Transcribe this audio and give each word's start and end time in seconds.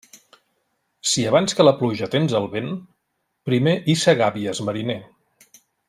Si 1.09 1.25
abans 1.31 1.57
que 1.59 1.65
la 1.67 1.73
pluja 1.81 2.09
tens 2.15 2.33
el 2.41 2.49
vent, 2.55 2.71
primer 3.51 3.75
hissa 3.95 4.17
gàbies, 4.23 4.65
mariner. 4.71 4.99